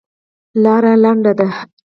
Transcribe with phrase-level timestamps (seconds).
[0.63, 1.47] لاره لنډه ده.